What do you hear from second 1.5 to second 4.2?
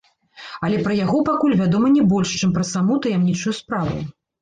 вядома не больш, чым пра саму таямнічую справу.